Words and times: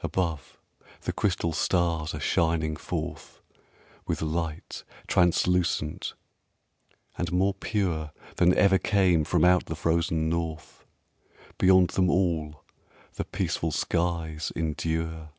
Above, 0.00 0.58
the 1.02 1.12
crystal 1.12 1.52
stars 1.52 2.14
are 2.14 2.20
shining 2.20 2.74
forth 2.74 3.42
With 4.06 4.22
light 4.22 4.82
translucent 5.06 6.14
and 7.18 7.30
more 7.32 7.52
pure 7.52 8.12
Than 8.36 8.54
ever 8.56 8.78
came 8.78 9.24
from 9.24 9.44
out 9.44 9.66
the 9.66 9.76
frozen 9.76 10.30
North; 10.30 10.86
Beyond 11.58 11.88
them 11.90 12.08
all, 12.08 12.64
the 13.16 13.26
peaceful 13.26 13.70
skies 13.70 14.50
endure. 14.56 15.32